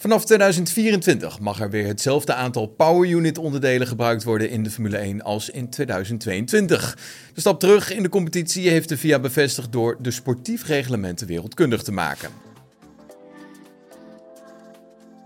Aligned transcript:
Vanaf 0.00 0.24
2024 0.24 1.40
mag 1.40 1.60
er 1.60 1.70
weer 1.70 1.86
hetzelfde 1.86 2.34
aantal 2.34 2.66
power 2.66 3.08
unit 3.08 3.38
onderdelen 3.38 3.86
gebruikt 3.86 4.24
worden 4.24 4.50
in 4.50 4.62
de 4.62 4.70
Formule 4.70 4.96
1 4.96 5.22
als 5.22 5.50
in 5.50 5.68
2022. 5.70 6.98
De 7.34 7.40
stap 7.40 7.60
terug 7.60 7.92
in 7.92 8.02
de 8.02 8.08
competitie 8.08 8.68
heeft 8.68 8.88
de 8.88 8.96
FIA 8.96 9.18
bevestigd 9.18 9.72
door 9.72 9.96
de 10.00 10.10
sportief 10.10 10.66
reglementen 10.66 11.26
wereldkundig 11.26 11.82
te 11.82 11.92
maken. 11.92 12.30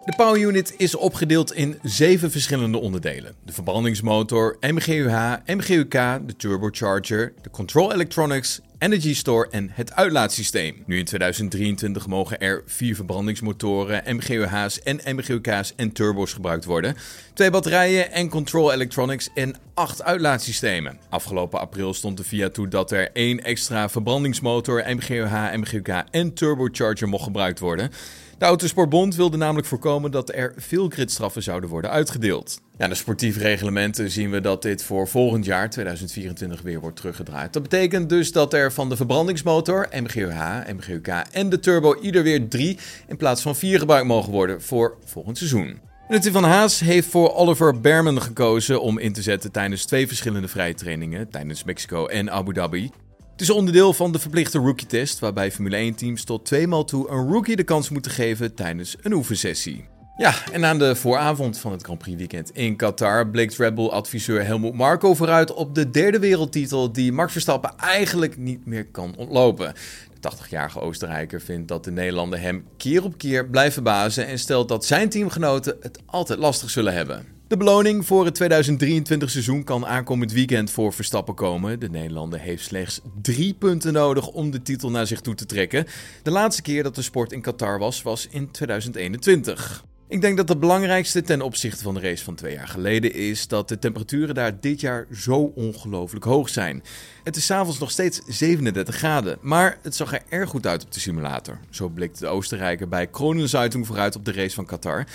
De 0.04 0.12
Power 0.16 0.40
Unit 0.40 0.74
is 0.76 0.94
opgedeeld 0.94 1.54
in 1.54 1.78
zeven 1.82 2.30
verschillende 2.30 2.78
onderdelen. 2.78 3.34
De 3.44 3.52
verbrandingsmotor, 3.52 4.56
MGUH, 4.60 5.34
MGUK, 5.46 5.92
de 6.26 6.36
turbocharger, 6.36 7.32
de 7.42 7.50
control 7.50 7.92
electronics, 7.92 8.60
Energy 8.82 9.14
Store 9.14 9.48
en 9.50 9.70
het 9.72 9.92
uitlaatsysteem. 9.92 10.82
Nu 10.86 10.98
in 10.98 11.04
2023 11.04 12.06
mogen 12.06 12.40
er 12.40 12.62
vier 12.66 12.94
verbrandingsmotoren, 12.94 14.16
MGUH's 14.16 14.82
en 14.82 15.00
MGUK's 15.04 15.72
en 15.76 15.92
turbos 15.92 16.32
gebruikt 16.32 16.64
worden. 16.64 16.96
Twee 17.34 17.50
batterijen 17.50 18.12
en 18.12 18.28
control 18.28 18.72
electronics 18.72 19.28
en 19.34 19.56
acht 19.74 20.02
uitlaatsystemen. 20.02 20.98
Afgelopen 21.08 21.60
april 21.60 21.94
stond 21.94 22.16
de 22.16 22.24
VIA 22.24 22.48
toe 22.48 22.68
dat 22.68 22.90
er 22.90 23.10
één 23.12 23.44
extra 23.44 23.88
verbrandingsmotor, 23.88 24.84
MGUH, 24.86 25.54
MGUK 25.54 25.88
en 26.10 26.34
turbocharger 26.34 27.08
mocht 27.08 27.24
gebruikt 27.24 27.58
worden. 27.58 27.90
De 28.38 28.44
Autosportbond 28.44 29.14
wilde 29.14 29.36
namelijk 29.36 29.66
voorkomen 29.66 30.10
dat 30.10 30.34
er 30.34 30.54
veel 30.56 30.88
gridstraffen 30.88 31.42
zouden 31.42 31.70
worden 31.70 31.90
uitgedeeld. 31.90 32.60
Ja, 32.82 32.88
de 32.88 32.94
sportieve 32.94 33.38
reglementen 33.38 34.10
zien 34.10 34.30
we 34.30 34.40
dat 34.40 34.62
dit 34.62 34.84
voor 34.84 35.08
volgend 35.08 35.44
jaar, 35.44 35.70
2024, 35.70 36.62
weer 36.62 36.80
wordt 36.80 36.96
teruggedraaid. 36.96 37.52
Dat 37.52 37.62
betekent 37.62 38.08
dus 38.08 38.32
dat 38.32 38.52
er 38.52 38.72
van 38.72 38.88
de 38.88 38.96
verbrandingsmotor, 38.96 39.88
MGUH, 39.90 40.68
MGUK 40.76 41.06
en 41.32 41.48
de 41.48 41.60
turbo 41.60 42.00
ieder 42.00 42.22
weer 42.22 42.48
drie 42.48 42.78
in 43.06 43.16
plaats 43.16 43.42
van 43.42 43.56
vier 43.56 43.78
gebruikt 43.78 44.06
mogen 44.06 44.32
worden 44.32 44.62
voor 44.62 44.96
volgend 45.04 45.38
seizoen. 45.38 45.80
Team 46.08 46.32
van 46.32 46.44
Haas 46.44 46.80
heeft 46.80 47.08
voor 47.08 47.34
Oliver 47.34 47.80
Berman 47.80 48.22
gekozen 48.22 48.82
om 48.82 48.98
in 48.98 49.12
te 49.12 49.22
zetten 49.22 49.52
tijdens 49.52 49.84
twee 49.84 50.06
verschillende 50.06 50.48
vrije 50.48 50.74
trainingen, 50.74 51.30
tijdens 51.30 51.64
Mexico 51.64 52.06
en 52.06 52.30
Abu 52.30 52.52
Dhabi. 52.52 52.90
Het 53.32 53.40
is 53.40 53.50
onderdeel 53.50 53.92
van 53.92 54.12
de 54.12 54.18
verplichte 54.18 54.58
rookie-test, 54.58 55.18
waarbij 55.18 55.52
Formule 55.52 55.92
1-teams 55.92 56.24
tot 56.24 56.44
tweemaal 56.44 56.84
toe 56.84 57.08
een 57.08 57.30
rookie 57.32 57.56
de 57.56 57.64
kans 57.64 57.88
moeten 57.88 58.12
geven 58.12 58.54
tijdens 58.54 58.96
een 59.00 59.12
oefensessie. 59.12 59.90
Ja, 60.22 60.34
en 60.52 60.64
aan 60.64 60.78
de 60.78 60.96
vooravond 60.96 61.58
van 61.58 61.72
het 61.72 61.82
Grand 61.82 61.98
Prix 61.98 62.18
weekend 62.18 62.50
in 62.50 62.76
Qatar 62.76 63.28
bleek 63.28 63.52
Red 63.52 63.74
Bull-adviseur 63.74 64.44
Helmut 64.44 64.74
Marko 64.74 65.14
vooruit 65.14 65.52
op 65.54 65.74
de 65.74 65.90
derde 65.90 66.18
wereldtitel 66.18 66.92
die 66.92 67.12
Max 67.12 67.32
Verstappen 67.32 67.72
eigenlijk 67.76 68.36
niet 68.36 68.66
meer 68.66 68.86
kan 68.86 69.14
ontlopen. 69.16 69.74
De 70.20 70.30
80-jarige 70.36 70.80
Oostenrijker 70.80 71.40
vindt 71.40 71.68
dat 71.68 71.84
de 71.84 71.90
Nederlander 71.90 72.40
hem 72.40 72.64
keer 72.76 73.04
op 73.04 73.18
keer 73.18 73.48
blijven 73.48 73.82
bazen 73.82 74.26
en 74.26 74.38
stelt 74.38 74.68
dat 74.68 74.84
zijn 74.84 75.08
teamgenoten 75.08 75.76
het 75.80 75.98
altijd 76.06 76.38
lastig 76.38 76.70
zullen 76.70 76.94
hebben. 76.94 77.24
De 77.46 77.56
beloning 77.56 78.06
voor 78.06 78.24
het 78.24 78.34
2023 78.34 79.30
seizoen 79.30 79.64
kan 79.64 79.86
aankomend 79.86 80.32
weekend 80.32 80.70
voor 80.70 80.92
Verstappen 80.92 81.34
komen. 81.34 81.80
De 81.80 81.90
Nederlander 81.90 82.40
heeft 82.40 82.64
slechts 82.64 83.00
drie 83.22 83.54
punten 83.54 83.92
nodig 83.92 84.28
om 84.28 84.50
de 84.50 84.62
titel 84.62 84.90
naar 84.90 85.06
zich 85.06 85.20
toe 85.20 85.34
te 85.34 85.46
trekken. 85.46 85.86
De 86.22 86.30
laatste 86.30 86.62
keer 86.62 86.82
dat 86.82 86.94
de 86.94 87.02
sport 87.02 87.32
in 87.32 87.40
Qatar 87.40 87.78
was, 87.78 88.02
was 88.02 88.26
in 88.30 88.50
2021. 88.50 89.84
Ik 90.12 90.20
denk 90.20 90.36
dat 90.36 90.48
het 90.48 90.60
belangrijkste 90.60 91.22
ten 91.22 91.40
opzichte 91.40 91.82
van 91.82 91.94
de 91.94 92.00
race 92.00 92.24
van 92.24 92.34
twee 92.34 92.54
jaar 92.54 92.68
geleden 92.68 93.14
is 93.14 93.48
dat 93.48 93.68
de 93.68 93.78
temperaturen 93.78 94.34
daar 94.34 94.60
dit 94.60 94.80
jaar 94.80 95.06
zo 95.12 95.52
ongelooflijk 95.54 96.24
hoog 96.24 96.48
zijn. 96.48 96.82
Het 97.24 97.36
is 97.36 97.46
s'avonds 97.46 97.78
nog 97.78 97.90
steeds 97.90 98.20
37 98.26 98.96
graden, 98.96 99.38
maar 99.40 99.78
het 99.82 99.96
zag 99.96 100.12
er 100.12 100.22
erg 100.28 100.50
goed 100.50 100.66
uit 100.66 100.84
op 100.84 100.92
de 100.92 101.00
simulator. 101.00 101.58
Zo 101.70 101.88
blikt 101.88 102.18
de 102.18 102.26
Oostenrijker 102.26 102.88
bij 102.88 103.06
Kronenzeitung 103.06 103.86
vooruit 103.86 104.16
op 104.16 104.24
de 104.24 104.32
race 104.32 104.54
van 104.54 104.66
Qatar. 104.66 105.06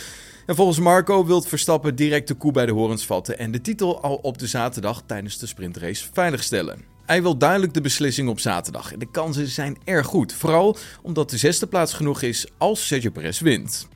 En 0.46 0.56
volgens 0.56 0.80
Marco 0.80 1.26
wil 1.26 1.42
Verstappen 1.42 1.96
direct 1.96 2.28
de 2.28 2.34
koe 2.34 2.52
bij 2.52 2.66
de 2.66 2.72
horens 2.72 3.06
vatten 3.06 3.38
en 3.38 3.52
de 3.52 3.62
titel 3.62 4.02
al 4.02 4.16
op 4.16 4.38
de 4.38 4.48
zaterdag 4.48 5.04
tijdens 5.06 5.38
de 5.38 5.48
sprintrace 5.48 6.06
veiligstellen. 6.14 6.82
Hij 7.06 7.22
wil 7.22 7.38
duidelijk 7.38 7.74
de 7.74 7.82
beslissing 7.82 8.30
op 8.30 8.40
zaterdag 8.40 8.94
en 8.94 9.00
de 9.00 9.12
kansen 9.12 9.48
zijn 9.48 9.78
erg 9.84 10.06
goed. 10.06 10.34
Vooral 10.34 10.78
omdat 11.02 11.30
de 11.30 11.38
zesde 11.38 11.68
plaats 11.68 11.94
genoeg 11.94 12.22
is 12.22 12.48
als 12.58 12.88
Sergio 12.88 13.12
Perez 13.12 13.40
wint. 13.40 13.88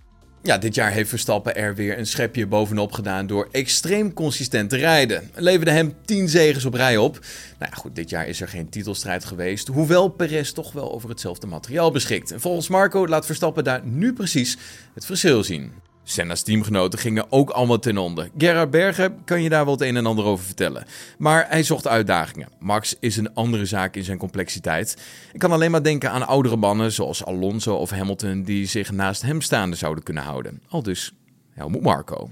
Ja, 0.43 0.57
dit 0.57 0.75
jaar 0.75 0.91
heeft 0.91 1.09
Verstappen 1.09 1.55
er 1.55 1.75
weer 1.75 1.97
een 1.97 2.05
schepje 2.05 2.47
bovenop 2.47 2.91
gedaan 2.91 3.27
door 3.27 3.47
extreem 3.51 4.13
consistent 4.13 4.69
te 4.69 4.77
rijden. 4.77 5.29
Leverde 5.35 5.71
hem 5.71 5.93
10 6.05 6.29
zegens 6.29 6.65
op 6.65 6.73
rij 6.73 6.97
op. 6.97 7.19
Nou 7.59 7.71
ja, 7.71 7.77
goed, 7.77 7.95
dit 7.95 8.09
jaar 8.09 8.27
is 8.27 8.41
er 8.41 8.47
geen 8.47 8.69
titelstrijd 8.69 9.25
geweest, 9.25 9.67
hoewel 9.67 10.07
Perez 10.07 10.51
toch 10.51 10.71
wel 10.71 10.91
over 10.91 11.09
hetzelfde 11.09 11.47
materiaal 11.47 11.91
beschikt. 11.91 12.31
En 12.31 12.41
volgens 12.41 12.67
Marco 12.67 13.07
laat 13.07 13.25
Verstappen 13.25 13.63
daar 13.63 13.81
nu 13.85 14.13
precies 14.13 14.57
het 14.93 15.05
verschil 15.05 15.43
zien. 15.43 15.71
Senna's 16.03 16.41
teamgenoten 16.41 16.99
gingen 16.99 17.31
ook 17.31 17.49
allemaal 17.49 17.79
ten 17.79 17.97
onder. 17.97 18.29
Gerard 18.37 18.71
Berger 18.71 19.11
kan 19.25 19.41
je 19.41 19.49
daar 19.49 19.65
wel 19.65 19.73
het 19.73 19.83
een 19.83 19.97
en 19.97 20.05
ander 20.05 20.25
over 20.25 20.45
vertellen. 20.45 20.85
Maar 21.17 21.45
hij 21.49 21.63
zocht 21.63 21.87
uitdagingen. 21.87 22.49
Max 22.59 22.95
is 22.99 23.17
een 23.17 23.33
andere 23.33 23.65
zaak 23.65 23.95
in 23.95 24.03
zijn 24.03 24.17
complexiteit. 24.17 24.97
Ik 25.33 25.39
kan 25.39 25.51
alleen 25.51 25.71
maar 25.71 25.83
denken 25.83 26.11
aan 26.11 26.27
oudere 26.27 26.55
mannen 26.55 26.91
zoals 26.91 27.25
Alonso 27.25 27.75
of 27.75 27.89
Hamilton 27.89 28.43
die 28.43 28.65
zich 28.65 28.91
naast 28.91 29.21
hem 29.21 29.41
staande 29.41 29.75
zouden 29.75 30.03
kunnen 30.03 30.23
houden. 30.23 30.61
Al 30.69 30.83
dus 30.83 31.13
Helmut 31.53 31.81
Marco. 31.81 32.29